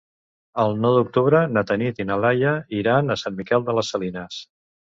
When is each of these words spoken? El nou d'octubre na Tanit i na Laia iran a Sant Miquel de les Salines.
El 0.63 0.71
nou 0.85 0.95
d'octubre 0.99 1.41
na 1.57 1.63
Tanit 1.71 2.01
i 2.05 2.07
na 2.13 2.17
Laia 2.23 2.57
iran 2.81 3.17
a 3.17 3.21
Sant 3.25 3.39
Miquel 3.43 3.69
de 3.69 3.81
les 3.81 3.93
Salines. 3.97 4.43